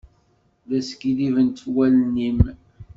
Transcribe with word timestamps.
La 0.67 0.79
skiddibent 0.87 1.57
wallen-im. 1.73 2.39